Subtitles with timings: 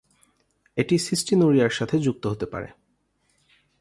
[0.77, 2.69] এটি সিস্টিনুরিয়া এর সাথে যুক্ত হতে পারে।